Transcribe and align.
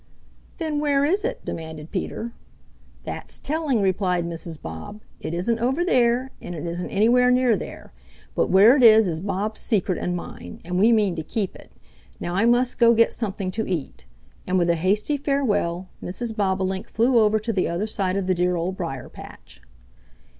"Then 0.57 0.79
where 0.79 1.05
is 1.05 1.23
it?" 1.23 1.45
demanded 1.45 1.91
Peter. 1.91 2.33
"That's 3.03 3.37
telling," 3.37 3.81
replied 3.83 4.25
Mrs. 4.25 4.59
Bob. 4.59 5.01
"It 5.19 5.31
isn't 5.35 5.59
over 5.59 5.85
there, 5.85 6.31
and 6.41 6.55
it 6.55 6.65
isn't 6.65 6.89
anywhere 6.89 7.29
near 7.29 7.55
there. 7.55 7.93
But 8.33 8.49
where 8.49 8.75
it 8.75 8.81
is 8.81 9.07
is 9.07 9.19
Bob's 9.21 9.61
secret 9.61 9.99
and 9.99 10.15
mine, 10.15 10.59
and 10.65 10.79
we 10.79 10.91
mean 10.91 11.15
to 11.17 11.21
keep 11.23 11.55
it. 11.55 11.71
Now 12.19 12.33
I 12.33 12.45
must 12.45 12.79
go 12.79 12.95
get 12.95 13.13
something 13.13 13.51
to 13.51 13.67
eat," 13.69 14.07
and 14.47 14.57
with 14.57 14.71
a 14.71 14.75
hasty 14.75 15.17
farewell 15.17 15.87
Mrs. 16.01 16.35
Bobolink 16.35 16.89
flew 16.89 17.19
over 17.19 17.37
to 17.37 17.53
the 17.53 17.69
other 17.69 17.85
side 17.85 18.17
of 18.17 18.25
the 18.25 18.33
dear 18.33 18.55
Old 18.55 18.75
Briar 18.77 19.07
patch. 19.07 19.61